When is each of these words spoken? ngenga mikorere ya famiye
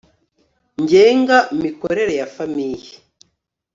ngenga 0.81 1.37
mikorere 1.63 2.13
ya 2.19 2.27
famiye 2.35 2.91